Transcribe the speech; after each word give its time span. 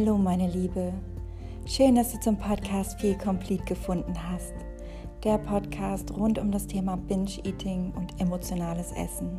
Hallo 0.00 0.16
meine 0.16 0.48
Liebe, 0.48 0.94
schön, 1.66 1.94
dass 1.94 2.12
du 2.12 2.20
zum 2.20 2.38
Podcast 2.38 2.98
Feel 2.98 3.18
Complete 3.18 3.62
gefunden 3.64 4.14
hast. 4.30 4.54
Der 5.24 5.36
Podcast 5.36 6.10
rund 6.16 6.38
um 6.38 6.50
das 6.50 6.66
Thema 6.66 6.96
Binge-Eating 6.96 7.92
und 7.94 8.18
emotionales 8.18 8.92
Essen. 8.92 9.36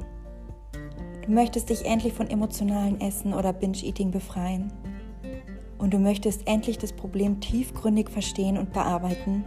Du 1.26 1.32
möchtest 1.32 1.72
dich 1.72 1.84
endlich 1.84 2.14
von 2.14 2.30
emotionalen 2.30 3.02
Essen 3.02 3.34
oder 3.34 3.54
Binge-Eating 3.54 4.12
befreien. 4.12 4.72
Und 5.80 5.96
du 5.96 5.98
möchtest 5.98 6.48
endlich 6.48 6.78
das 6.78 6.94
Problem 6.94 7.40
tiefgründig 7.40 8.12
verstehen 8.12 8.60
und 8.60 8.72
bearbeiten. 8.72 9.44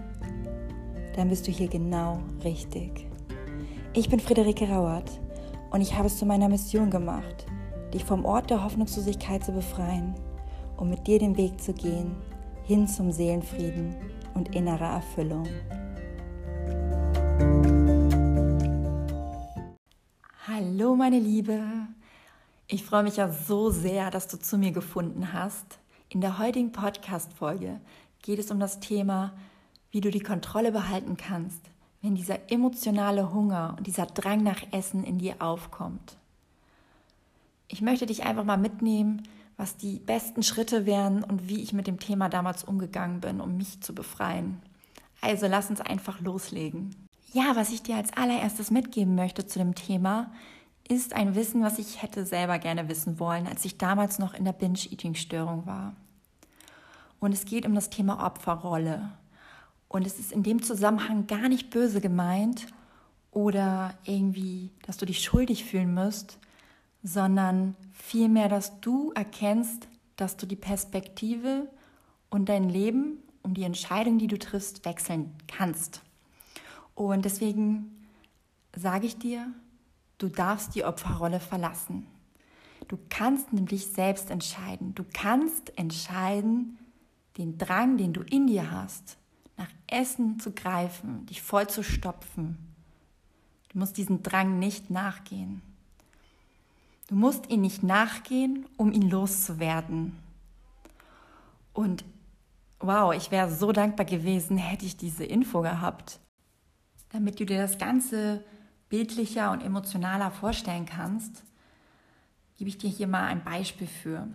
Dann 1.15 1.29
bist 1.29 1.47
du 1.47 1.53
hier 1.53 1.69
genau 1.69 2.19
richtig. 2.43 3.07
Ich 3.93 4.09
bin 4.09 4.19
Friederike 4.19 4.69
Rauert 4.69 5.21
und 5.71 5.81
ich 5.81 5.97
habe 5.97 6.09
es 6.09 6.19
zu 6.19 6.27
meiner 6.27 6.49
Mission 6.49 6.91
gemacht, 6.91 7.47
dich 7.93 8.05
vom 8.05 8.25
Ort 8.25 8.51
der 8.51 8.65
Hoffnungslosigkeit 8.65 9.45
zu 9.45 9.53
befreien 9.53 10.17
um 10.77 10.91
mit 10.91 11.07
dir 11.07 11.19
den 11.19 11.37
Weg 11.37 11.61
zu 11.61 11.73
gehen 11.73 12.15
hin 12.65 12.89
zum 12.89 13.13
Seelenfrieden 13.13 13.95
und 14.35 14.55
innerer 14.55 14.95
Erfüllung. 14.95 15.47
Hallo 20.47 20.97
meine 20.97 21.19
Liebe, 21.19 21.61
ich 22.67 22.85
freue 22.85 23.03
mich 23.03 23.17
ja 23.17 23.31
so 23.31 23.71
sehr, 23.71 24.11
dass 24.11 24.29
du 24.29 24.39
zu 24.39 24.57
mir 24.57 24.73
gefunden 24.73 25.33
hast. 25.33 25.79
In 26.09 26.21
der 26.21 26.39
heutigen 26.39 26.73
Podcast-Folge 26.73 27.81
geht 28.23 28.39
es 28.39 28.51
um 28.51 28.59
das 28.61 28.81
Thema, 28.81 29.35
wie 29.91 30.01
du 30.01 30.11
die 30.11 30.21
Kontrolle 30.21 30.73
behalten 30.73 31.17
kannst, 31.17 31.61
wenn 32.01 32.15
dieser 32.15 32.51
emotionale 32.51 33.33
Hunger 33.33 33.75
und 33.77 33.87
dieser 33.87 34.07
Drang 34.07 34.43
nach 34.43 34.63
Essen 34.73 35.05
in 35.05 35.19
dir 35.19 35.37
aufkommt. 35.41 36.17
Ich 37.69 37.83
möchte 37.83 38.07
dich 38.07 38.25
einfach 38.25 38.45
mal 38.45 38.57
mitnehmen, 38.57 39.23
was 39.57 39.77
die 39.77 39.99
besten 40.01 40.43
Schritte 40.43 40.87
wären 40.87 41.23
und 41.23 41.49
wie 41.49 41.63
ich 41.63 41.73
mit 41.73 41.87
dem 41.87 42.01
Thema 42.01 42.29
damals 42.29 42.65
umgegangen 42.65 43.21
bin, 43.21 43.41
um 43.41 43.57
mich 43.57 43.81
zu 43.81 43.95
befreien. 43.95 44.61
Also 45.21 45.47
lass 45.47 45.71
uns 45.71 45.81
einfach 45.81 46.21
loslegen. 46.21 46.95
Ja, 47.33 47.57
was 47.57 47.71
ich 47.71 47.83
dir 47.83 47.97
als 47.97 48.13
allererstes 48.13 48.71
mitgeben 48.71 49.15
möchte 49.15 49.47
zu 49.47 49.59
dem 49.59 49.75
Thema, 49.75 50.31
ist 50.89 51.15
ein 51.15 51.35
Wissen, 51.35 51.63
was 51.63 51.79
ich 51.79 52.03
hätte 52.03 52.27
selber 52.27 52.59
gerne 52.59 52.89
wissen 52.89 53.19
wollen, 53.19 53.47
als 53.47 53.65
ich 53.65 53.79
damals 53.79 54.19
noch 54.19 54.35
in 54.35 54.45
der 54.45 54.53
Binge-Eating-Störung 54.53 55.67
war. 55.67 55.95
Und 57.21 57.33
es 57.33 57.47
geht 57.47 57.65
um 57.65 57.75
das 57.75 57.91
Thema 57.91 58.25
Opferrolle. 58.25 59.11
Und 59.89 60.07
es 60.07 60.19
ist 60.19 60.33
in 60.33 60.43
dem 60.43 60.63
Zusammenhang 60.63 61.27
gar 61.27 61.49
nicht 61.49 61.71
böse 61.71 62.01
gemeint 62.01 62.67
oder 63.31 63.95
irgendwie, 64.05 64.71
dass 64.87 64.97
du 64.97 65.07
dich 65.07 65.23
schuldig 65.23 65.65
fühlen 65.65 65.95
musst, 65.95 66.39
sondern 67.05 67.77
vielmehr, 67.93 68.49
dass 68.49 68.81
du 68.81 69.13
erkennst, 69.13 69.87
dass 70.17 70.37
du 70.37 70.47
die 70.47 70.57
Perspektive 70.57 71.69
und 72.31 72.49
dein 72.49 72.69
Leben 72.69 73.19
um 73.43 73.53
die 73.53 73.63
Entscheidung, 73.63 74.19
die 74.19 74.27
du 74.27 74.39
triffst, 74.39 74.87
wechseln 74.87 75.35
kannst. 75.47 76.01
Und 76.95 77.27
deswegen 77.27 78.07
sage 78.75 79.07
ich 79.07 79.19
dir, 79.19 79.53
du 80.17 80.29
darfst 80.29 80.75
die 80.75 80.85
Opferrolle 80.85 81.41
verlassen. 81.41 82.07
Du 82.89 82.99
kannst 83.11 83.53
nämlich 83.53 83.87
selbst 83.87 84.31
entscheiden. 84.31 84.95
Du 84.95 85.05
kannst 85.13 85.77
entscheiden, 85.79 86.79
den 87.37 87.59
Drang, 87.59 87.99
den 87.99 88.15
du 88.15 88.23
in 88.23 88.47
dir 88.47 88.71
hast, 88.71 89.19
nach 89.59 89.71
Essen 89.89 90.41
zu 90.41 90.53
greifen, 90.53 91.27
dich 91.27 91.43
voll 91.43 91.69
zu 91.69 91.83
stopfen. 91.83 92.57
Du 93.69 93.79
musst 93.79 93.99
diesem 93.99 94.23
Drang 94.23 94.59
nicht 94.59 94.89
nachgehen. 94.89 95.61
Du 97.09 97.17
musst 97.17 97.51
ihn 97.51 97.61
nicht 97.61 97.83
nachgehen, 97.83 98.67
um 98.77 98.93
ihn 98.93 99.11
loszuwerden. 99.11 100.17
Und 101.75 102.05
wow, 102.79 103.13
ich 103.15 103.31
wäre 103.31 103.51
so 103.51 103.73
dankbar 103.73 104.07
gewesen, 104.07 104.57
hätte 104.57 104.87
ich 104.87 104.97
diese 104.97 105.25
Info 105.25 105.61
gehabt, 105.61 106.21
damit 107.11 107.39
du 107.41 107.47
dir 107.47 107.59
das 107.59 107.79
Ganze 107.79 108.43
bildlicher 108.89 109.51
und 109.51 109.63
emotionaler 109.63 110.31
vorstellen 110.31 110.87
kannst, 110.87 111.43
gebe 112.57 112.69
ich 112.69 112.79
dir 112.79 112.89
hier 112.89 113.07
mal 113.07 113.27
ein 113.27 113.45
Beispiel 113.45 113.87
für. 113.87 114.29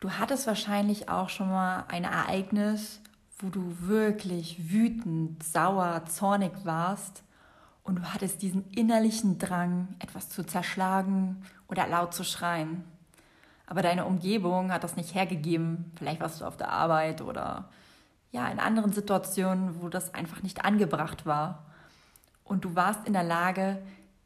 Du 0.00 0.10
hattest 0.10 0.46
wahrscheinlich 0.46 1.08
auch 1.08 1.28
schon 1.28 1.48
mal 1.48 1.84
ein 1.88 2.04
Ereignis, 2.04 3.00
wo 3.38 3.48
du 3.48 3.76
wirklich 3.80 4.70
wütend, 4.70 5.42
sauer, 5.42 6.04
zornig 6.06 6.52
warst 6.64 7.22
und 7.82 7.96
du 7.96 8.02
hattest 8.14 8.42
diesen 8.42 8.68
innerlichen 8.70 9.38
Drang, 9.38 9.88
etwas 9.98 10.30
zu 10.30 10.44
zerschlagen 10.44 11.42
oder 11.70 11.86
laut 11.86 12.12
zu 12.12 12.24
schreien. 12.24 12.84
Aber 13.66 13.82
deine 13.82 14.04
Umgebung 14.04 14.72
hat 14.72 14.82
das 14.82 14.96
nicht 14.96 15.14
hergegeben. 15.14 15.92
Vielleicht 15.96 16.20
warst 16.20 16.40
du 16.40 16.44
auf 16.44 16.56
der 16.56 16.70
Arbeit 16.70 17.22
oder 17.22 17.68
ja, 18.32 18.48
in 18.48 18.58
anderen 18.58 18.92
Situationen, 18.92 19.80
wo 19.80 19.88
das 19.88 20.12
einfach 20.12 20.42
nicht 20.42 20.64
angebracht 20.64 21.24
war. 21.24 21.64
Und 22.44 22.64
du 22.64 22.74
warst 22.74 23.06
in 23.06 23.12
der 23.12 23.22
Lage, 23.22 23.78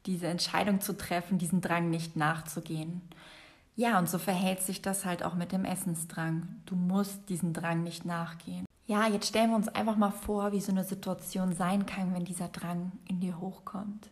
diese 0.05 0.27
Entscheidung 0.27 0.81
zu 0.81 0.97
treffen, 0.97 1.37
diesen 1.37 1.61
Drang 1.61 1.89
nicht 1.89 2.15
nachzugehen. 2.15 3.01
Ja, 3.75 3.99
und 3.99 4.09
so 4.09 4.17
verhält 4.17 4.61
sich 4.61 4.81
das 4.81 5.05
halt 5.05 5.23
auch 5.23 5.35
mit 5.35 5.51
dem 5.51 5.65
Essensdrang. 5.65 6.47
Du 6.65 6.75
musst 6.75 7.29
diesen 7.29 7.53
Drang 7.53 7.83
nicht 7.83 8.05
nachgehen. 8.05 8.65
Ja, 8.87 9.07
jetzt 9.07 9.27
stellen 9.27 9.49
wir 9.49 9.57
uns 9.57 9.67
einfach 9.67 9.95
mal 9.95 10.11
vor, 10.11 10.51
wie 10.51 10.61
so 10.61 10.71
eine 10.71 10.83
Situation 10.83 11.53
sein 11.53 11.85
kann, 11.85 12.13
wenn 12.13 12.23
dieser 12.23 12.47
Drang 12.47 12.91
in 13.07 13.19
dir 13.19 13.39
hochkommt. 13.39 14.09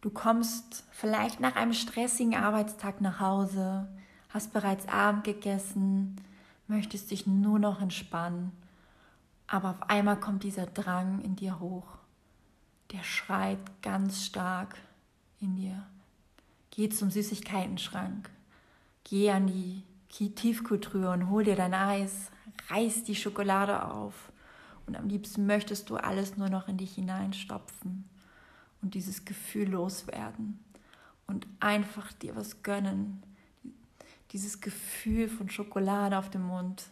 Du 0.00 0.08
kommst 0.08 0.84
vielleicht 0.92 1.40
nach 1.40 1.56
einem 1.56 1.74
stressigen 1.74 2.34
Arbeitstag 2.34 3.02
nach 3.02 3.20
Hause, 3.20 3.86
hast 4.30 4.52
bereits 4.52 4.88
Abend 4.88 5.24
gegessen, 5.24 6.16
möchtest 6.68 7.10
dich 7.10 7.26
nur 7.26 7.58
noch 7.58 7.82
entspannen, 7.82 8.52
aber 9.46 9.70
auf 9.70 9.90
einmal 9.90 10.18
kommt 10.18 10.42
dieser 10.42 10.66
Drang 10.66 11.20
in 11.20 11.36
dir 11.36 11.60
hoch. 11.60 11.98
Der 12.92 13.02
schreit 13.02 13.58
ganz 13.82 14.24
stark 14.24 14.76
in 15.40 15.56
dir. 15.56 15.84
Geh 16.70 16.88
zum 16.88 17.10
Süßigkeitenschrank, 17.10 18.30
geh 19.04 19.30
an 19.30 19.48
die 19.48 19.82
Tiefkultur 20.34 21.10
und 21.10 21.28
hol 21.28 21.44
dir 21.44 21.56
dein 21.56 21.74
Eis, 21.74 22.30
reiß 22.68 23.04
die 23.04 23.16
Schokolade 23.16 23.84
auf 23.84 24.32
und 24.86 24.96
am 24.96 25.08
liebsten 25.08 25.46
möchtest 25.46 25.90
du 25.90 25.96
alles 25.96 26.36
nur 26.36 26.48
noch 26.48 26.68
in 26.68 26.78
dich 26.78 26.94
hineinstopfen 26.94 28.09
und 28.82 28.94
dieses 28.94 29.24
Gefühl 29.24 29.70
loswerden 29.70 30.58
und 31.26 31.46
einfach 31.60 32.12
dir 32.12 32.36
was 32.36 32.62
gönnen. 32.62 33.22
Dieses 34.32 34.60
Gefühl 34.60 35.28
von 35.28 35.48
Schokolade 35.48 36.18
auf 36.18 36.30
dem 36.30 36.42
Mund. 36.42 36.84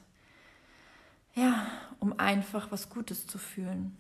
Ja, 1.35 1.67
um 2.01 2.19
einfach 2.19 2.71
was 2.71 2.91
Gutes 2.91 3.27
zu 3.27 3.39
fühlen. 3.39 3.97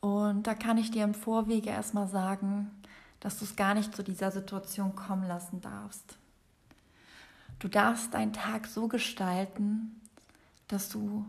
Und 0.00 0.46
da 0.46 0.54
kann 0.54 0.78
ich 0.78 0.90
dir 0.90 1.04
im 1.04 1.14
Vorwege 1.14 1.70
erstmal 1.70 2.08
sagen, 2.08 2.70
dass 3.20 3.38
du 3.38 3.44
es 3.44 3.56
gar 3.56 3.74
nicht 3.74 3.96
zu 3.96 4.02
dieser 4.02 4.30
Situation 4.30 4.94
kommen 4.94 5.26
lassen 5.26 5.60
darfst. 5.60 6.18
Du 7.58 7.68
darfst 7.68 8.12
deinen 8.12 8.32
Tag 8.32 8.66
so 8.66 8.88
gestalten, 8.88 10.00
dass 10.68 10.90
du 10.90 11.24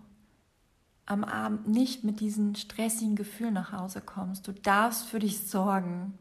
am 1.05 1.23
Abend 1.23 1.67
nicht 1.67 2.03
mit 2.03 2.19
diesen 2.19 2.55
stressigen 2.55 3.15
Gefühlen 3.15 3.53
nach 3.53 3.71
Hause 3.71 4.01
kommst. 4.01 4.47
Du 4.47 4.53
darfst 4.53 5.07
für 5.07 5.19
dich 5.19 5.47
sorgen. 5.47 6.17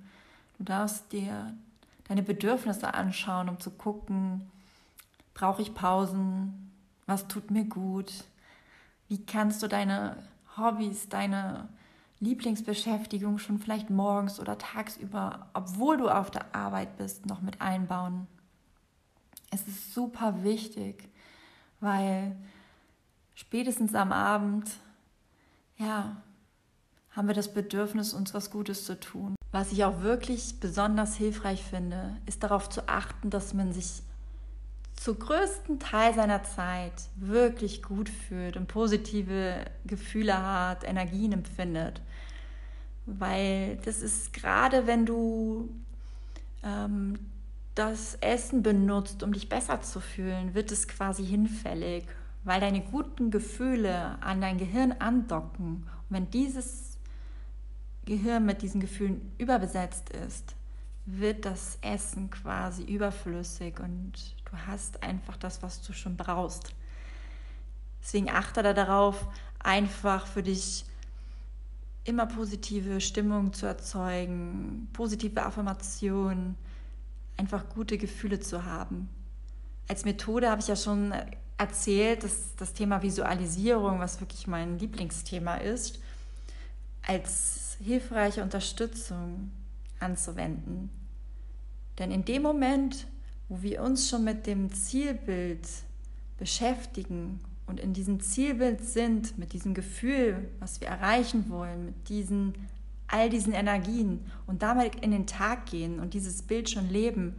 Du 0.58 0.64
darfst 0.64 1.12
dir 1.12 1.54
deine 2.04 2.22
Bedürfnisse 2.22 2.92
anschauen, 2.94 3.48
um 3.48 3.58
zu 3.58 3.70
gucken, 3.70 4.50
brauche 5.32 5.62
ich 5.62 5.74
Pausen? 5.74 6.70
Was 7.06 7.28
tut 7.28 7.50
mir 7.50 7.64
gut? 7.64 8.12
Wie 9.08 9.24
kannst 9.24 9.62
du 9.62 9.68
deine 9.68 10.16
Hobbys, 10.56 11.08
deine 11.08 11.68
Lieblingsbeschäftigung 12.20 13.38
schon 13.38 13.58
vielleicht 13.58 13.90
morgens 13.90 14.38
oder 14.38 14.56
tagsüber, 14.56 15.50
obwohl 15.52 15.96
du 15.96 16.08
auf 16.08 16.30
der 16.30 16.54
Arbeit 16.54 16.96
bist, 16.96 17.26
noch 17.26 17.42
mit 17.42 17.60
einbauen? 17.60 18.26
Es 19.50 19.66
ist 19.66 19.94
super 19.94 20.42
wichtig, 20.42 21.08
weil 21.80 22.36
spätestens 23.34 23.94
am 23.94 24.12
Abend, 24.12 24.68
ja, 25.76 26.16
haben 27.10 27.28
wir 27.28 27.34
das 27.34 27.52
Bedürfnis, 27.52 28.12
uns 28.12 28.34
was 28.34 28.50
Gutes 28.50 28.84
zu 28.84 28.98
tun. 28.98 29.36
Was 29.52 29.70
ich 29.70 29.84
auch 29.84 30.02
wirklich 30.02 30.58
besonders 30.58 31.14
hilfreich 31.14 31.62
finde, 31.62 32.16
ist 32.26 32.42
darauf 32.42 32.68
zu 32.68 32.88
achten, 32.88 33.30
dass 33.30 33.54
man 33.54 33.72
sich 33.72 34.02
zu 34.96 35.14
größten 35.14 35.78
Teil 35.78 36.14
seiner 36.14 36.42
Zeit 36.42 36.92
wirklich 37.16 37.82
gut 37.82 38.08
fühlt 38.08 38.56
und 38.56 38.68
positive 38.68 39.64
Gefühle 39.84 40.36
hat, 40.40 40.84
Energien 40.84 41.32
empfindet. 41.32 42.00
Weil 43.06 43.76
das 43.84 44.02
ist 44.02 44.32
gerade, 44.32 44.86
wenn 44.86 45.04
du 45.04 45.68
ähm, 46.62 47.18
das 47.74 48.16
Essen 48.16 48.62
benutzt, 48.62 49.22
um 49.22 49.32
dich 49.32 49.48
besser 49.48 49.82
zu 49.82 50.00
fühlen, 50.00 50.54
wird 50.54 50.72
es 50.72 50.88
quasi 50.88 51.24
hinfällig 51.24 52.06
weil 52.44 52.60
deine 52.60 52.82
guten 52.82 53.30
Gefühle 53.30 54.22
an 54.22 54.40
dein 54.40 54.58
Gehirn 54.58 54.92
andocken. 54.92 55.86
Und 56.08 56.10
wenn 56.10 56.30
dieses 56.30 56.98
Gehirn 58.04 58.44
mit 58.44 58.62
diesen 58.62 58.80
Gefühlen 58.80 59.32
überbesetzt 59.38 60.10
ist, 60.10 60.54
wird 61.06 61.44
das 61.44 61.78
Essen 61.82 62.30
quasi 62.30 62.82
überflüssig 62.84 63.80
und 63.80 64.12
du 64.44 64.56
hast 64.66 65.02
einfach 65.02 65.36
das, 65.36 65.62
was 65.62 65.82
du 65.82 65.92
schon 65.92 66.16
brauchst. 66.16 66.74
Deswegen 68.02 68.30
achte 68.30 68.62
da 68.62 68.72
darauf, 68.74 69.26
einfach 69.58 70.26
für 70.26 70.42
dich 70.42 70.84
immer 72.04 72.26
positive 72.26 73.00
Stimmung 73.00 73.52
zu 73.54 73.66
erzeugen, 73.66 74.88
positive 74.92 75.42
Affirmationen, 75.42 76.56
einfach 77.38 77.68
gute 77.70 77.96
Gefühle 77.96 78.40
zu 78.40 78.64
haben. 78.64 79.08
Als 79.88 80.04
Methode 80.04 80.50
habe 80.50 80.60
ich 80.60 80.68
ja 80.68 80.76
schon 80.76 81.14
erzählt, 81.56 82.24
dass 82.24 82.56
das 82.56 82.72
Thema 82.72 83.02
Visualisierung, 83.02 84.00
was 84.00 84.20
wirklich 84.20 84.46
mein 84.46 84.78
Lieblingsthema 84.78 85.56
ist, 85.56 86.00
als 87.06 87.76
hilfreiche 87.82 88.42
Unterstützung 88.42 89.50
anzuwenden. 90.00 90.90
Denn 91.98 92.10
in 92.10 92.24
dem 92.24 92.42
Moment, 92.42 93.06
wo 93.48 93.62
wir 93.62 93.82
uns 93.82 94.08
schon 94.08 94.24
mit 94.24 94.46
dem 94.46 94.72
Zielbild 94.72 95.68
beschäftigen 96.38 97.40
und 97.66 97.78
in 97.78 97.92
diesem 97.92 98.20
Zielbild 98.20 98.82
sind, 98.82 99.38
mit 99.38 99.52
diesem 99.52 99.74
Gefühl, 99.74 100.48
was 100.58 100.80
wir 100.80 100.88
erreichen 100.88 101.48
wollen, 101.50 101.86
mit 101.86 102.08
diesen 102.08 102.54
all 103.06 103.30
diesen 103.30 103.52
Energien 103.52 104.24
und 104.46 104.62
damit 104.62 104.96
in 104.96 105.12
den 105.12 105.26
Tag 105.26 105.66
gehen 105.66 106.00
und 106.00 106.14
dieses 106.14 106.42
Bild 106.42 106.70
schon 106.70 106.88
leben, 106.88 107.34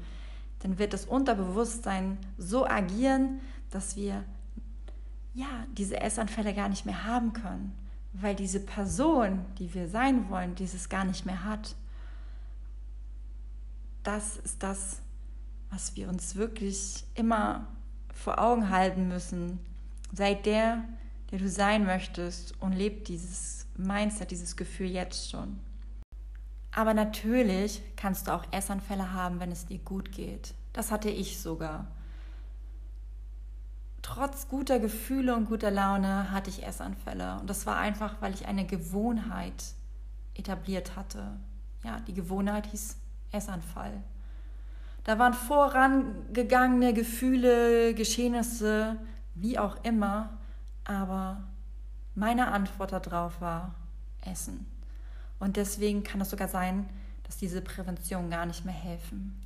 dann 0.59 0.79
wird 0.79 0.93
das 0.93 1.05
Unterbewusstsein 1.05 2.17
so 2.37 2.65
agieren, 2.65 3.41
dass 3.69 3.95
wir 3.95 4.23
ja 5.33 5.47
diese 5.77 5.99
Essanfälle 5.99 6.53
gar 6.53 6.69
nicht 6.69 6.85
mehr 6.85 7.05
haben 7.05 7.33
können, 7.33 7.73
weil 8.13 8.35
diese 8.35 8.59
Person, 8.59 9.45
die 9.59 9.73
wir 9.73 9.89
sein 9.89 10.29
wollen, 10.29 10.55
dieses 10.55 10.89
gar 10.89 11.03
nicht 11.03 11.25
mehr 11.25 11.43
hat. 11.43 11.75
Das 14.03 14.37
ist 14.37 14.63
das, 14.63 15.01
was 15.69 15.95
wir 15.95 16.07
uns 16.09 16.35
wirklich 16.35 17.03
immer 17.15 17.67
vor 18.13 18.39
Augen 18.39 18.69
halten 18.69 19.07
müssen. 19.07 19.59
Sei 20.13 20.33
der, 20.35 20.85
der 21.31 21.39
du 21.39 21.49
sein 21.49 21.85
möchtest 21.85 22.59
und 22.61 22.71
lebt 22.71 23.09
dieses 23.09 23.67
Mindset, 23.75 24.31
dieses 24.31 24.55
Gefühl 24.55 24.87
jetzt 24.87 25.29
schon. 25.29 25.59
Aber 26.71 26.93
natürlich 26.93 27.81
kannst 27.95 28.27
du 28.27 28.33
auch 28.33 28.45
Essanfälle 28.51 29.13
haben, 29.13 29.39
wenn 29.39 29.51
es 29.51 29.65
dir 29.65 29.79
gut 29.79 30.11
geht. 30.11 30.53
Das 30.73 30.91
hatte 30.91 31.09
ich 31.09 31.39
sogar. 31.39 31.87
Trotz 34.05 34.47
guter 34.49 34.77
Gefühle 34.77 35.35
und 35.35 35.47
guter 35.47 35.71
Laune 35.71 36.29
hatte 36.29 36.51
ich 36.51 36.63
Essanfälle. 36.63 37.39
Und 37.39 37.49
das 37.49 37.65
war 37.65 37.77
einfach, 37.77 38.17
weil 38.21 38.35
ich 38.35 38.45
eine 38.45 38.63
Gewohnheit 38.63 39.73
etabliert 40.35 40.95
hatte. 40.95 41.37
Ja, 41.83 41.99
die 42.01 42.13
Gewohnheit 42.13 42.67
hieß 42.67 42.97
Essanfall. 43.31 44.03
Da 45.05 45.17
waren 45.17 45.33
vorangegangene 45.33 46.93
Gefühle, 46.93 47.95
Geschehnisse, 47.95 48.97
wie 49.33 49.57
auch 49.57 49.83
immer, 49.83 50.37
aber 50.83 51.41
meine 52.13 52.49
Antwort 52.51 52.91
darauf 52.91 53.41
war 53.41 53.73
Essen. 54.21 54.67
Und 55.39 55.57
deswegen 55.57 56.03
kann 56.03 56.21
es 56.21 56.29
sogar 56.29 56.47
sein, 56.47 56.87
dass 57.23 57.37
diese 57.37 57.63
Prävention 57.63 58.29
gar 58.29 58.45
nicht 58.45 58.65
mehr 58.65 58.75
helfen. 58.75 59.41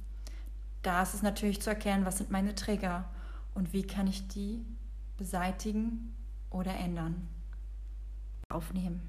Da 0.81 1.01
ist 1.01 1.13
es 1.13 1.21
natürlich 1.21 1.61
zu 1.61 1.69
erkennen, 1.69 2.05
was 2.05 2.17
sind 2.17 2.29
meine 2.29 2.55
Trigger 2.55 3.05
und 3.53 3.73
wie 3.73 3.83
kann 3.83 4.07
ich 4.07 4.27
die 4.27 4.65
beseitigen 5.17 6.15
oder 6.49 6.73
ändern. 6.73 7.27
Aufnehmen. 8.49 9.01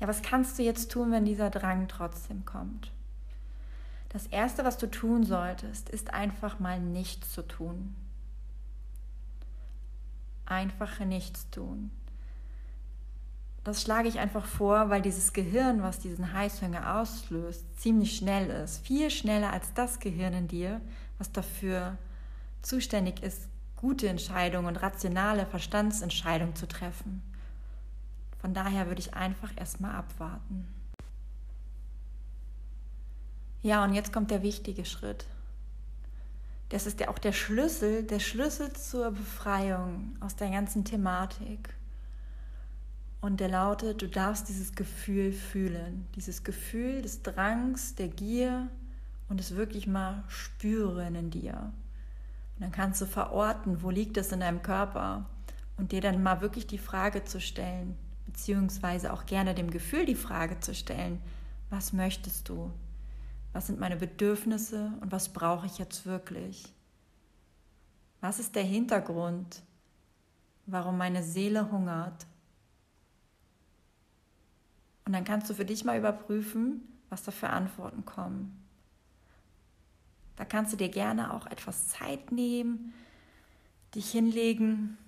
Ja, 0.00 0.08
was 0.08 0.20
kannst 0.20 0.58
du 0.58 0.62
jetzt 0.62 0.90
tun, 0.90 1.10
wenn 1.12 1.24
dieser 1.24 1.48
Drang 1.48 1.88
trotzdem 1.88 2.44
kommt? 2.44 2.92
Das 4.10 4.26
Erste, 4.26 4.64
was 4.64 4.76
du 4.76 4.90
tun 4.90 5.24
solltest, 5.24 5.88
ist 5.88 6.12
einfach 6.12 6.58
mal 6.58 6.78
nichts 6.80 7.32
zu 7.32 7.42
tun. 7.42 7.94
Einfache 10.44 11.06
nichts 11.06 11.48
tun. 11.50 11.90
Das 13.64 13.82
schlage 13.82 14.08
ich 14.08 14.18
einfach 14.18 14.44
vor, 14.44 14.90
weil 14.90 15.02
dieses 15.02 15.32
Gehirn, 15.32 15.82
was 15.82 15.98
diesen 15.98 16.32
Heißhunger 16.32 16.98
auslöst, 17.00 17.64
ziemlich 17.80 18.16
schnell 18.16 18.48
ist. 18.50 18.86
Viel 18.86 19.10
schneller 19.10 19.52
als 19.52 19.72
das 19.74 19.98
Gehirn 19.98 20.34
in 20.34 20.48
dir, 20.48 20.80
was 21.18 21.32
dafür 21.32 21.98
zuständig 22.62 23.22
ist, 23.22 23.48
gute 23.76 24.08
Entscheidungen 24.08 24.66
und 24.66 24.76
rationale 24.76 25.46
Verstandsentscheidungen 25.46 26.56
zu 26.56 26.66
treffen. 26.66 27.22
Von 28.40 28.54
daher 28.54 28.86
würde 28.86 29.00
ich 29.00 29.14
einfach 29.14 29.50
erstmal 29.56 29.94
abwarten. 29.94 30.66
Ja, 33.62 33.84
und 33.84 33.94
jetzt 33.94 34.12
kommt 34.12 34.30
der 34.30 34.42
wichtige 34.42 34.84
Schritt. 34.84 35.26
Das 36.68 36.86
ist 36.86 37.00
ja 37.00 37.08
auch 37.08 37.18
der 37.18 37.32
Schlüssel, 37.32 38.02
der 38.02 38.18
Schlüssel 38.18 38.72
zur 38.72 39.12
Befreiung 39.12 40.16
aus 40.20 40.36
der 40.36 40.50
ganzen 40.50 40.84
Thematik. 40.84 41.74
Und 43.20 43.40
der 43.40 43.48
lautet, 43.48 44.02
du 44.02 44.08
darfst 44.08 44.48
dieses 44.48 44.74
Gefühl 44.74 45.32
fühlen, 45.32 46.06
dieses 46.14 46.44
Gefühl 46.44 47.02
des 47.02 47.22
Drangs, 47.22 47.94
der 47.94 48.08
Gier 48.08 48.68
und 49.28 49.40
es 49.40 49.56
wirklich 49.56 49.86
mal 49.86 50.22
spüren 50.28 51.14
in 51.14 51.30
dir. 51.30 51.72
Und 52.56 52.62
dann 52.62 52.72
kannst 52.72 53.00
du 53.00 53.06
verorten, 53.06 53.82
wo 53.82 53.90
liegt 53.90 54.16
es 54.16 54.32
in 54.32 54.40
deinem 54.40 54.62
Körper 54.62 55.26
und 55.76 55.92
dir 55.92 56.00
dann 56.00 56.22
mal 56.22 56.40
wirklich 56.40 56.66
die 56.66 56.78
Frage 56.78 57.24
zu 57.24 57.40
stellen, 57.40 57.96
beziehungsweise 58.24 59.12
auch 59.12 59.26
gerne 59.26 59.54
dem 59.54 59.70
Gefühl 59.70 60.06
die 60.06 60.14
Frage 60.14 60.58
zu 60.60 60.74
stellen, 60.74 61.20
was 61.68 61.92
möchtest 61.92 62.48
du? 62.48 62.72
Was 63.52 63.66
sind 63.66 63.78
meine 63.78 63.96
Bedürfnisse 63.96 64.92
und 65.00 65.12
was 65.12 65.30
brauche 65.30 65.66
ich 65.66 65.78
jetzt 65.78 66.06
wirklich? 66.06 66.72
Was 68.20 68.38
ist 68.38 68.54
der 68.54 68.64
Hintergrund, 68.64 69.62
warum 70.66 70.98
meine 70.98 71.22
Seele 71.22 71.70
hungert? 71.70 72.26
Und 75.04 75.12
dann 75.12 75.24
kannst 75.24 75.48
du 75.48 75.54
für 75.54 75.64
dich 75.64 75.84
mal 75.84 75.98
überprüfen, 75.98 76.82
was 77.08 77.22
da 77.22 77.30
für 77.30 77.50
Antworten 77.50 78.04
kommen. 78.04 78.65
Da 80.36 80.44
kannst 80.44 80.72
du 80.72 80.76
dir 80.76 80.88
gerne 80.88 81.32
auch 81.32 81.46
etwas 81.46 81.88
Zeit 81.88 82.30
nehmen, 82.30 82.92
dich 83.94 84.10
hinlegen 84.10 84.98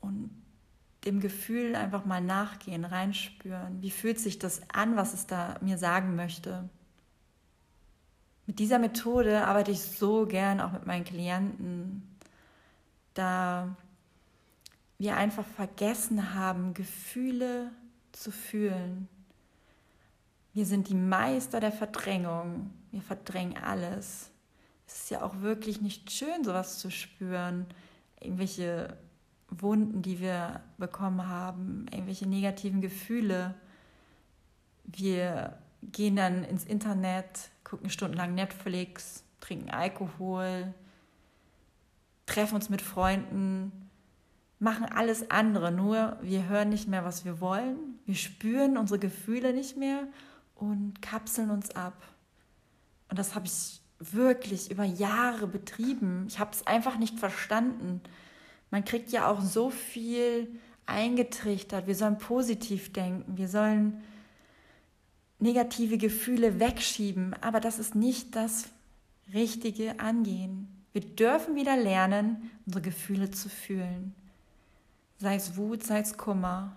und 0.00 0.30
dem 1.04 1.20
Gefühl 1.20 1.74
einfach 1.74 2.04
mal 2.04 2.20
nachgehen, 2.20 2.84
reinspüren. 2.84 3.82
Wie 3.82 3.90
fühlt 3.90 4.20
sich 4.20 4.38
das 4.38 4.60
an, 4.72 4.96
was 4.96 5.14
es 5.14 5.26
da 5.26 5.56
mir 5.60 5.78
sagen 5.78 6.14
möchte? 6.14 6.68
Mit 8.46 8.58
dieser 8.58 8.78
Methode 8.78 9.46
arbeite 9.46 9.70
ich 9.70 9.80
so 9.80 10.26
gern 10.26 10.60
auch 10.60 10.72
mit 10.72 10.86
meinen 10.86 11.04
Klienten, 11.04 12.02
da 13.14 13.76
wir 14.98 15.16
einfach 15.16 15.46
vergessen 15.46 16.34
haben, 16.34 16.74
Gefühle 16.74 17.70
zu 18.12 18.30
fühlen. 18.30 19.08
Wir 20.54 20.66
sind 20.66 20.88
die 20.88 20.94
Meister 20.94 21.60
der 21.60 21.72
Verdrängung. 21.72 22.70
Wir 22.90 23.02
verdrängen 23.02 23.56
alles. 23.56 24.30
Es 24.86 25.04
ist 25.04 25.10
ja 25.10 25.22
auch 25.22 25.40
wirklich 25.40 25.80
nicht 25.80 26.10
schön, 26.10 26.44
sowas 26.44 26.78
zu 26.78 26.90
spüren. 26.90 27.66
Irgendwelche 28.20 28.96
Wunden, 29.48 30.02
die 30.02 30.20
wir 30.20 30.60
bekommen 30.78 31.26
haben, 31.26 31.86
irgendwelche 31.90 32.28
negativen 32.28 32.80
Gefühle. 32.80 33.54
Wir 34.84 35.58
gehen 35.82 36.16
dann 36.16 36.44
ins 36.44 36.64
Internet, 36.64 37.50
gucken 37.64 37.90
stundenlang 37.90 38.34
Netflix, 38.34 39.24
trinken 39.40 39.70
Alkohol, 39.70 40.72
treffen 42.26 42.56
uns 42.56 42.68
mit 42.68 42.82
Freunden, 42.82 43.72
machen 44.58 44.86
alles 44.86 45.30
andere, 45.30 45.72
nur 45.72 46.18
wir 46.22 46.48
hören 46.48 46.68
nicht 46.68 46.88
mehr, 46.88 47.04
was 47.04 47.24
wir 47.24 47.40
wollen, 47.40 47.98
wir 48.06 48.14
spüren 48.14 48.76
unsere 48.76 49.00
Gefühle 49.00 49.52
nicht 49.52 49.76
mehr 49.76 50.06
und 50.62 51.00
kapseln 51.02 51.50
uns 51.50 51.70
ab. 51.70 52.02
Und 53.08 53.18
das 53.18 53.34
habe 53.34 53.46
ich 53.46 53.80
wirklich 53.98 54.70
über 54.70 54.84
Jahre 54.84 55.46
betrieben. 55.46 56.26
Ich 56.28 56.38
habe 56.38 56.52
es 56.52 56.66
einfach 56.66 56.98
nicht 56.98 57.18
verstanden. 57.18 58.00
Man 58.70 58.84
kriegt 58.84 59.10
ja 59.12 59.28
auch 59.28 59.40
so 59.42 59.70
viel 59.70 60.48
eingetrichtert. 60.86 61.86
Wir 61.86 61.94
sollen 61.94 62.18
positiv 62.18 62.92
denken, 62.92 63.36
wir 63.36 63.48
sollen 63.48 64.02
negative 65.38 65.98
Gefühle 65.98 66.60
wegschieben, 66.60 67.34
aber 67.40 67.60
das 67.60 67.78
ist 67.78 67.94
nicht 67.94 68.36
das 68.36 68.68
richtige 69.32 70.00
Angehen. 70.00 70.68
Wir 70.92 71.02
dürfen 71.02 71.54
wieder 71.54 71.76
lernen, 71.76 72.50
unsere 72.66 72.82
Gefühle 72.82 73.30
zu 73.30 73.48
fühlen 73.48 74.14
sei 75.22 75.36
es 75.36 75.56
Wut, 75.56 75.84
sei 75.84 76.00
es 76.00 76.16
Kummer, 76.16 76.76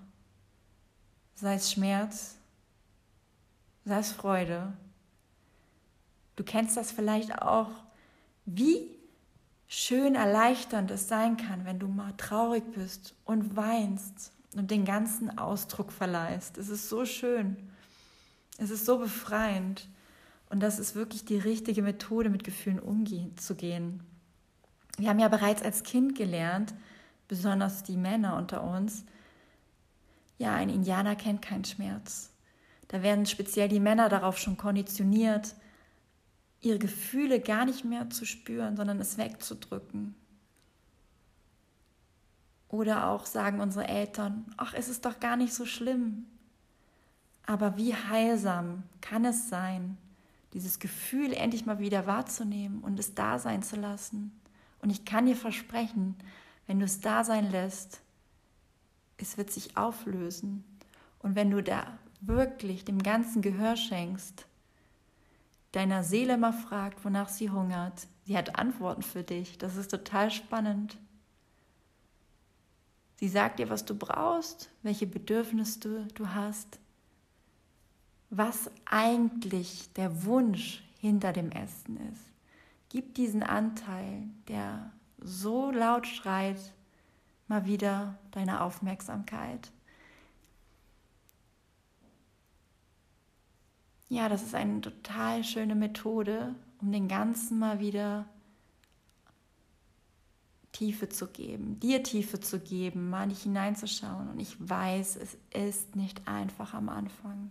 sei 1.33 1.55
es 1.55 1.71
Schmerz, 1.71 2.34
es 3.85 4.11
Freude. 4.11 4.73
Du 6.35 6.43
kennst 6.43 6.75
das 6.75 6.91
vielleicht 6.91 7.41
auch, 7.41 7.69
wie 8.45 8.89
schön 9.67 10.15
erleichternd 10.15 10.91
es 10.91 11.07
sein 11.07 11.37
kann, 11.37 11.65
wenn 11.65 11.79
du 11.79 11.87
mal 11.87 12.13
traurig 12.17 12.63
bist 12.73 13.15
und 13.25 13.55
weinst 13.55 14.31
und 14.55 14.71
den 14.71 14.85
ganzen 14.85 15.37
Ausdruck 15.37 15.91
verleihst. 15.91 16.57
Es 16.57 16.69
ist 16.69 16.89
so 16.89 17.05
schön. 17.05 17.57
Es 18.57 18.69
ist 18.69 18.85
so 18.85 18.99
befreiend. 18.99 19.87
Und 20.49 20.61
das 20.61 20.79
ist 20.79 20.95
wirklich 20.95 21.25
die 21.25 21.37
richtige 21.37 21.81
Methode, 21.81 22.29
mit 22.29 22.43
Gefühlen 22.43 22.79
umzugehen. 22.79 24.01
Wir 24.97 25.09
haben 25.09 25.19
ja 25.19 25.27
bereits 25.27 25.61
als 25.61 25.83
Kind 25.83 26.15
gelernt, 26.15 26.73
besonders 27.27 27.83
die 27.83 27.97
Männer 27.97 28.37
unter 28.37 28.63
uns, 28.63 29.03
ja, 30.37 30.53
ein 30.53 30.69
Indianer 30.69 31.15
kennt 31.15 31.41
keinen 31.41 31.65
Schmerz. 31.65 32.29
Da 32.87 33.01
werden 33.01 33.25
speziell 33.25 33.67
die 33.67 33.79
Männer 33.79 34.09
darauf 34.09 34.37
schon 34.37 34.57
konditioniert, 34.57 35.55
ihre 36.61 36.79
Gefühle 36.79 37.39
gar 37.39 37.65
nicht 37.65 37.85
mehr 37.85 38.09
zu 38.09 38.25
spüren, 38.25 38.75
sondern 38.75 38.99
es 38.99 39.17
wegzudrücken. 39.17 40.15
Oder 42.69 43.07
auch 43.07 43.25
sagen 43.25 43.59
unsere 43.59 43.87
Eltern, 43.87 44.45
ach, 44.57 44.73
es 44.73 44.89
ist 44.89 45.05
doch 45.05 45.19
gar 45.19 45.37
nicht 45.37 45.53
so 45.53 45.65
schlimm. 45.65 46.25
Aber 47.45 47.77
wie 47.77 47.93
heilsam 47.93 48.83
kann 49.01 49.23
es 49.23 49.49
sein, 49.49 49.97
dieses 50.53 50.79
Gefühl 50.79 51.33
endlich 51.33 51.65
mal 51.65 51.79
wieder 51.79 52.07
wahrzunehmen 52.07 52.79
und 52.79 52.99
es 52.99 53.13
da 53.13 53.37
sein 53.39 53.61
zu 53.61 53.75
lassen. 53.75 54.31
Und 54.81 54.89
ich 54.89 55.05
kann 55.05 55.25
dir 55.25 55.35
versprechen, 55.35 56.15
wenn 56.65 56.79
du 56.79 56.85
es 56.85 57.01
da 57.01 57.23
sein 57.23 57.51
lässt, 57.51 58.01
es 59.17 59.37
wird 59.37 59.51
sich 59.51 59.77
auflösen. 59.77 60.63
Und 61.19 61.35
wenn 61.35 61.51
du 61.51 61.61
da 61.61 61.97
wirklich 62.27 62.85
dem 62.85 63.01
ganzen 63.01 63.41
Gehör 63.41 63.75
schenkst, 63.75 64.45
deiner 65.71 66.03
Seele 66.03 66.37
mal 66.37 66.53
fragt, 66.53 67.03
wonach 67.03 67.29
sie 67.29 67.49
hungert, 67.49 68.07
sie 68.25 68.37
hat 68.37 68.57
Antworten 68.57 69.01
für 69.01 69.23
dich. 69.23 69.57
Das 69.57 69.75
ist 69.75 69.91
total 69.91 70.31
spannend. 70.31 70.97
Sie 73.17 73.27
sagt 73.27 73.59
dir, 73.59 73.69
was 73.69 73.85
du 73.85 73.95
brauchst, 73.95 74.69
welche 74.83 75.07
Bedürfnisse 75.07 75.79
du, 75.79 76.07
du 76.13 76.29
hast, 76.33 76.79
was 78.29 78.69
eigentlich 78.85 79.91
der 79.93 80.25
Wunsch 80.25 80.83
hinter 80.99 81.31
dem 81.31 81.51
Essen 81.51 81.97
ist. 82.11 82.23
Gib 82.89 83.15
diesen 83.15 83.43
Anteil, 83.43 84.23
der 84.47 84.91
so 85.17 85.71
laut 85.71 86.07
schreit, 86.07 86.73
mal 87.47 87.65
wieder 87.65 88.17
deine 88.31 88.61
Aufmerksamkeit. 88.61 89.71
Ja, 94.09 94.29
das 94.29 94.43
ist 94.43 94.55
eine 94.55 94.81
total 94.81 95.43
schöne 95.43 95.75
Methode, 95.75 96.55
um 96.79 96.91
den 96.91 97.07
Ganzen 97.07 97.59
mal 97.59 97.79
wieder 97.79 98.25
Tiefe 100.71 101.09
zu 101.09 101.27
geben, 101.27 101.79
dir 101.79 102.03
Tiefe 102.03 102.39
zu 102.39 102.59
geben, 102.59 103.09
mal 103.09 103.27
nicht 103.27 103.43
hineinzuschauen. 103.43 104.29
Und 104.29 104.39
ich 104.39 104.55
weiß, 104.59 105.15
es 105.15 105.37
ist 105.53 105.95
nicht 105.95 106.27
einfach 106.27 106.73
am 106.73 106.89
Anfang. 106.89 107.49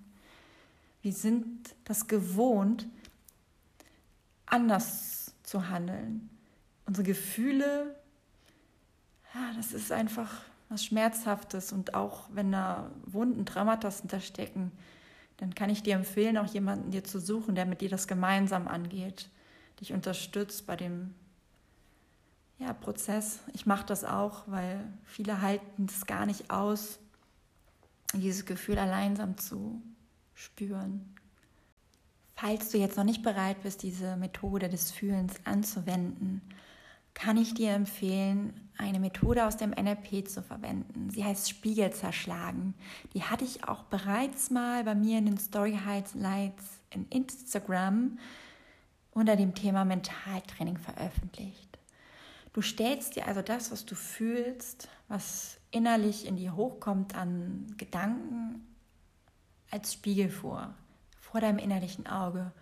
Wir 1.03 1.13
sind 1.13 1.75
das 1.85 2.07
gewohnt, 2.07 2.87
anders 4.47 5.35
zu 5.43 5.69
handeln. 5.69 6.29
Unsere 6.87 7.07
Gefühle 7.07 7.97
ja, 9.35 9.53
das 9.57 9.73
ist 9.73 9.91
einfach 9.91 10.31
was 10.69 10.85
Schmerzhaftes 10.85 11.73
und 11.73 11.95
auch 11.95 12.29
wenn 12.33 12.53
da 12.53 12.91
Wunden, 13.05 13.45
Traumata 13.45 13.91
hinterstecken, 13.91 14.71
dann 15.39 15.55
kann 15.55 15.71
ich 15.71 15.83
dir 15.83 15.95
empfehlen, 15.95 16.39
auch 16.39 16.53
jemanden 16.53 16.91
dir 16.91 17.05
zu 17.05 17.19
suchen, 17.19 17.55
der 17.55 17.67
mit 17.67 17.81
dir 17.81 17.89
das 17.89 18.07
gemeinsam 18.07 18.69
angeht, 18.69 19.29
dich 19.81 19.93
unterstützt 19.93 20.67
bei 20.67 20.77
dem 20.77 21.15
ja, 22.59 22.73
Prozess. 22.73 23.41
Ich 23.53 23.67
mache 23.67 23.87
das 23.87 24.05
auch, 24.05 24.45
weil 24.47 24.81
viele 25.05 25.41
halten 25.41 25.87
es 25.89 26.07
gar 26.07 26.27
nicht 26.27 26.51
aus, 26.51 26.99
dieses 28.15 28.47
Gefühl 28.47 28.79
alleinsam 28.79 29.37
zu 29.39 29.83
spüren. 30.35 31.15
Falls 32.37 32.71
du 32.71 32.79
jetzt 32.79 32.97
noch 32.97 33.05
nicht 33.05 33.23
bereit 33.23 33.63
bist, 33.63 33.83
diese 33.83 34.17
Methode 34.17 34.69
des 34.69 34.91
Fühlens 34.91 35.35
anzuwenden, 35.45 36.43
kann 37.15 37.37
ich 37.37 37.55
dir 37.55 37.71
empfehlen, 37.71 38.71
eine 38.77 38.99
Methode 38.99 39.47
aus 39.47 39.57
dem 39.57 39.71
NLP 39.71 40.29
zu 40.29 40.43
verwenden. 40.43 41.09
Sie 41.11 41.25
heißt 41.25 41.49
Spiegel 41.49 41.93
zerschlagen. 41.93 42.75
Die 43.15 43.23
hatte 43.23 43.45
ich 43.45 43.67
auch 43.69 43.85
bereits 43.85 44.51
mal 44.51 44.83
bei 44.85 44.95
mir 44.95 45.19
in 45.19 45.27
den 45.27 45.39
Story 45.39 45.79
Highlights 45.85 46.65
in 46.91 47.07
Instagram 47.09 48.19
unter 49.13 49.37
dem 49.37 49.55
Thema 49.55 49.85
Mentaltraining 49.85 50.77
veröffentlicht. 50.77 51.79
Du 52.53 52.63
stellst 52.63 53.17
dir 53.17 53.27
also 53.27 53.43
das, 53.43 53.71
was 53.71 53.85
du 53.85 53.95
fühlst, 53.95 54.89
was 55.09 55.59
innerlich 55.71 56.27
in 56.27 56.37
dir 56.37 56.55
hochkommt 56.57 57.15
an 57.15 57.75
Gedanken, 57.77 58.67
als 59.71 59.93
Spiegel 59.93 60.31
vor, 60.31 60.75
vor 61.21 61.41
deinem 61.41 61.59
innerlichen 61.59 62.07
Auge. 62.07 62.53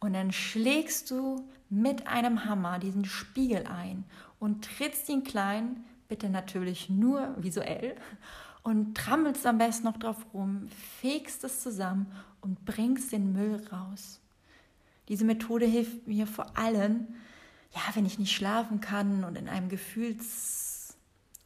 Und 0.00 0.12
dann 0.12 0.32
schlägst 0.32 1.10
du 1.10 1.48
mit 1.70 2.06
einem 2.06 2.44
Hammer 2.44 2.78
diesen 2.78 3.04
Spiegel 3.04 3.66
ein 3.66 4.04
und 4.38 4.64
trittst 4.64 5.08
ihn 5.08 5.24
klein, 5.24 5.84
bitte 6.08 6.30
natürlich 6.30 6.88
nur 6.88 7.34
visuell, 7.38 7.96
und 8.62 8.96
trammelst 8.96 9.46
am 9.46 9.58
besten 9.58 9.86
noch 9.86 9.96
drauf 9.96 10.26
rum, 10.34 10.68
fegst 11.00 11.42
es 11.44 11.62
zusammen 11.62 12.06
und 12.40 12.64
bringst 12.64 13.12
den 13.12 13.32
Müll 13.32 13.66
raus. 13.72 14.20
Diese 15.08 15.24
Methode 15.24 15.64
hilft 15.64 16.06
mir 16.06 16.26
vor 16.26 16.56
allem, 16.58 17.06
ja, 17.74 17.80
wenn 17.94 18.06
ich 18.06 18.18
nicht 18.18 18.32
schlafen 18.32 18.80
kann 18.80 19.24
und 19.24 19.36
in 19.36 19.48
einem 19.48 19.68
Gefühls- 19.68 20.96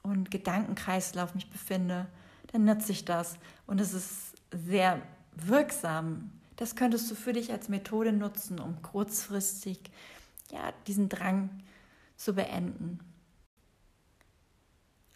und 0.02 0.30
Gedankenkreislauf 0.30 1.34
mich 1.34 1.48
befinde, 1.48 2.06
dann 2.52 2.64
nutze 2.64 2.92
ich 2.92 3.04
das 3.04 3.36
und 3.66 3.80
es 3.80 3.94
ist 3.94 4.34
sehr 4.50 5.00
wirksam. 5.36 6.32
Das 6.56 6.76
könntest 6.76 7.10
du 7.10 7.14
für 7.14 7.32
dich 7.32 7.52
als 7.52 7.68
Methode 7.68 8.12
nutzen, 8.12 8.60
um 8.60 8.82
kurzfristig 8.82 9.78
ja, 10.50 10.72
diesen 10.86 11.08
Drang 11.08 11.50
zu 12.16 12.34
beenden. 12.34 13.00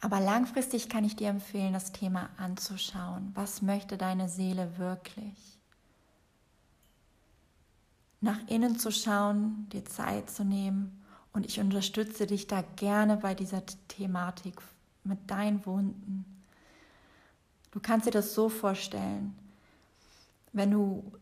Aber 0.00 0.20
langfristig 0.20 0.88
kann 0.88 1.04
ich 1.04 1.16
dir 1.16 1.28
empfehlen, 1.28 1.72
das 1.72 1.92
Thema 1.92 2.30
anzuschauen. 2.36 3.30
Was 3.34 3.62
möchte 3.62 3.96
deine 3.96 4.28
Seele 4.28 4.78
wirklich? 4.78 5.58
Nach 8.20 8.38
innen 8.48 8.78
zu 8.78 8.90
schauen, 8.90 9.68
dir 9.72 9.84
Zeit 9.84 10.30
zu 10.30 10.44
nehmen 10.44 11.02
und 11.32 11.46
ich 11.46 11.60
unterstütze 11.60 12.26
dich 12.26 12.46
da 12.46 12.62
gerne 12.76 13.16
bei 13.16 13.34
dieser 13.34 13.62
Thematik 13.88 14.60
mit 15.04 15.30
deinen 15.30 15.64
Wunden. 15.66 16.24
Du 17.72 17.80
kannst 17.80 18.06
dir 18.06 18.10
das 18.10 18.34
so 18.34 18.48
vorstellen, 18.48 19.36
wenn 20.52 20.70
du 20.70 21.12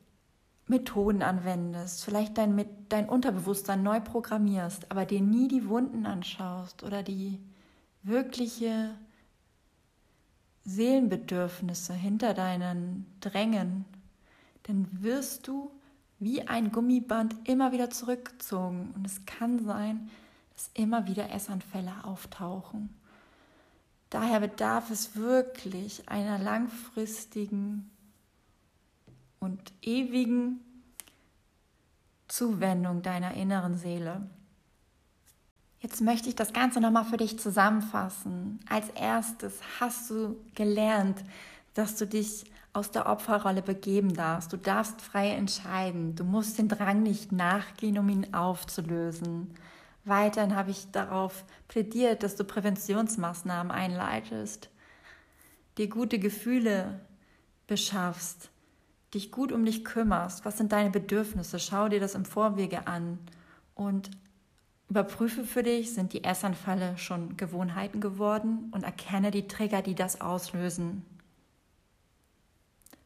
Methoden 0.67 1.23
anwendest, 1.23 2.05
vielleicht 2.05 2.39
dein, 2.39 2.65
dein 2.89 3.09
Unterbewusstsein 3.09 3.83
neu 3.83 4.01
programmierst, 4.01 4.91
aber 4.91 5.05
dir 5.05 5.21
nie 5.21 5.49
die 5.49 5.69
Wunden 5.69 6.07
anschaust 6.07 6.83
oder 6.83 7.03
die 7.03 7.39
wirkliche 8.03 8.95
Seelenbedürfnisse 10.65 11.93
hinter 11.93 12.33
deinen 12.33 13.07
Drängen, 13.21 13.85
dann 14.63 14.89
wirst 15.03 15.47
du 15.47 15.71
wie 16.19 16.49
ein 16.49 16.73
Gummiband 16.73 17.37
immer 17.47 17.73
wieder 17.73 17.91
zurückgezogen. 17.91 18.93
Und 18.95 19.07
es 19.07 19.27
kann 19.27 19.65
sein, 19.65 20.09
dass 20.55 20.71
immer 20.73 21.07
wieder 21.07 21.31
Essanfälle 21.31 21.93
auftauchen. 22.05 22.89
Daher 24.09 24.41
bedarf 24.41 24.91
es 24.91 25.17
wirklich 25.17 26.09
einer 26.09 26.39
langfristigen 26.39 27.91
und 29.45 29.61
ewigen 29.83 30.61
Zuwendung 32.29 33.03
deiner 33.03 33.35
inneren 33.35 33.77
Seele. 33.77 34.29
Jetzt 35.81 36.01
möchte 36.01 36.31
ich 36.31 36.35
das 36.35 36.55
Ganze 36.55 36.81
nochmal 36.81 37.05
für 37.05 37.19
dich 37.19 37.39
zusammenfassen. 37.39 38.59
Als 38.69 38.89
erstes 38.91 39.61
hast 39.79 40.09
du 40.11 40.37
gelernt, 40.55 41.23
dass 41.75 41.97
du 41.97 42.07
dich 42.07 42.45
aus 42.73 42.91
der 42.91 43.07
Opferrolle 43.07 43.61
begeben 43.61 44.15
darfst. 44.15 44.53
Du 44.53 44.57
darfst 44.57 45.03
frei 45.03 45.31
entscheiden. 45.31 46.17
Du 46.17 46.25
musst 46.25 46.59
den 46.59 46.69
Drang 46.69 47.03
nicht 47.03 47.33
nachgehen, 47.33 47.99
um 47.99 48.09
ihn 48.09 48.33
aufzulösen. 48.33 49.55
Weiterhin 50.05 50.57
habe 50.57 50.71
ich 50.71 50.91
darauf 50.91 51.45
plädiert, 51.69 52.23
dass 52.23 52.37
du 52.37 52.45
Präventionsmaßnahmen 52.45 53.71
einleitest, 53.71 54.71
dir 55.79 55.89
gute 55.89 56.19
Gefühle 56.19 57.01
beschaffst, 57.67 58.51
dich 59.15 59.31
gut 59.31 59.53
um 59.53 59.65
dich 59.65 59.85
kümmerst, 59.85 60.45
was 60.45 60.59
sind 60.59 60.73
deine 60.73 60.91
Bedürfnisse, 60.91 61.59
schau 61.59 61.89
dir 61.89 62.01
das 62.01 62.15
im 62.15 62.25
Vorwege 62.25 62.87
an 62.87 63.19
und 63.75 64.11
überprüfe 64.89 65.45
für 65.45 65.63
dich, 65.63 65.95
sind 65.95 66.13
die 66.13 66.25
Essanfälle 66.25 66.99
schon 66.99 67.37
Gewohnheiten 67.37 68.01
geworden 68.01 68.69
und 68.73 68.85
erkenne 68.85 69.31
die 69.31 69.49
Trigger, 69.49 69.83
die 69.83 69.95
das 69.95 70.21
auslösen. 70.21 71.05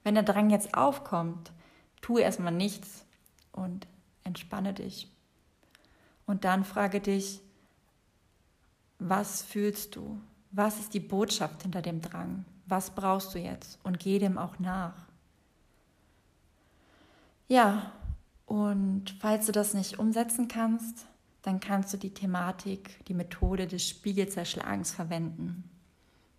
Wenn 0.03 0.15
der 0.15 0.25
Drang 0.25 0.51
jetzt 0.51 0.75
aufkommt, 0.75 1.53
tue 2.01 2.23
erstmal 2.23 2.53
nichts 2.53 3.05
und 3.53 3.87
entspanne 4.25 4.75
dich. 4.75 5.11
Und 6.27 6.45
dann 6.45 6.65
frage 6.65 7.01
dich, 7.01 7.41
was 8.99 9.43
fühlst 9.43 9.97
du? 9.97 10.21
Was 10.51 10.79
ist 10.79 10.95
die 10.95 11.01
Botschaft 11.01 11.63
hinter 11.63 11.83
dem 11.83 12.01
Drang? 12.01 12.45
Was 12.67 12.91
brauchst 12.91 13.35
du 13.35 13.39
jetzt? 13.39 13.79
Und 13.83 13.99
geh 13.99 14.19
dem 14.19 14.39
auch 14.39 14.59
nach. 14.59 15.08
Ja, 17.51 17.93
und 18.45 19.17
falls 19.21 19.47
du 19.47 19.53
das 19.53 19.73
nicht 19.73 19.99
umsetzen 19.99 20.49
kannst, 20.49 21.07
dann 21.41 21.61
kannst 21.61 21.93
du 21.95 21.97
die 21.97 22.13
Thematik, 22.13 23.03
die 23.07 23.15
Methode 23.15 23.67
des 23.67 23.89
Spiegelzerschlagens 23.89 24.93
verwenden. 24.93 25.65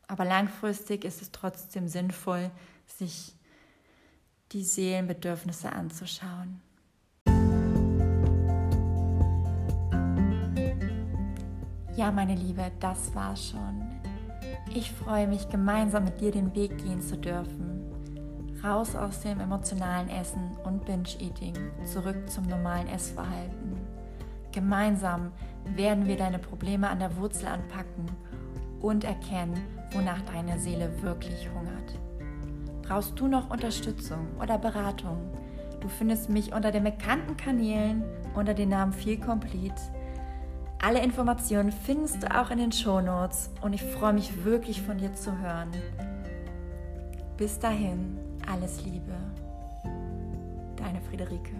Aber 0.07 0.23
langfristig 0.23 1.03
ist 1.03 1.23
es 1.23 1.31
trotzdem 1.31 1.87
sinnvoll, 1.87 2.51
sich 2.85 3.33
die 4.51 4.63
Seelenbedürfnisse 4.63 5.71
anzuschauen. 5.71 6.61
Ja, 11.95 12.11
meine 12.11 12.35
Liebe, 12.35 12.71
das 12.79 13.13
war's 13.15 13.49
schon. 13.49 13.83
Ich 14.75 14.91
freue 14.91 15.27
mich, 15.27 15.49
gemeinsam 15.49 16.03
mit 16.03 16.21
dir 16.21 16.31
den 16.31 16.55
Weg 16.55 16.77
gehen 16.77 17.01
zu 17.01 17.17
dürfen. 17.17 17.78
Raus 18.63 18.95
aus 18.95 19.21
dem 19.21 19.39
emotionalen 19.39 20.09
Essen 20.09 20.57
und 20.65 20.85
Binge-Eating, 20.85 21.53
zurück 21.85 22.29
zum 22.29 22.45
normalen 22.45 22.87
Essverhalten. 22.87 23.77
Gemeinsam 24.51 25.31
werden 25.75 26.07
wir 26.07 26.17
deine 26.17 26.39
Probleme 26.39 26.89
an 26.89 26.99
der 26.99 27.15
Wurzel 27.17 27.47
anpacken 27.47 28.09
und 28.81 29.03
erkennen, 29.03 29.61
wonach 29.91 30.21
deine 30.21 30.59
Seele 30.59 30.91
wirklich 31.01 31.49
hungert. 31.49 31.99
Brauchst 32.81 33.19
du 33.19 33.27
noch 33.27 33.49
Unterstützung 33.49 34.27
oder 34.41 34.57
Beratung? 34.57 35.17
Du 35.79 35.87
findest 35.87 36.29
mich 36.29 36.53
unter 36.53 36.71
den 36.71 36.83
bekannten 36.83 37.37
Kanälen 37.37 38.03
unter 38.35 38.53
dem 38.53 38.69
Namen 38.69 38.93
Feel 38.93 39.19
Complete. 39.19 39.81
Alle 40.81 41.01
Informationen 41.01 41.71
findest 41.71 42.23
du 42.23 42.35
auch 42.35 42.51
in 42.51 42.57
den 42.57 42.71
Show 42.71 43.01
Notes 43.01 43.51
und 43.61 43.73
ich 43.73 43.83
freue 43.83 44.13
mich 44.13 44.43
wirklich 44.43 44.81
von 44.81 44.97
dir 44.97 45.13
zu 45.13 45.37
hören. 45.39 45.71
Bis 47.37 47.59
dahin, 47.59 48.17
alles 48.49 48.83
Liebe. 48.83 49.13
Deine 50.75 51.01
Friederike. 51.01 51.55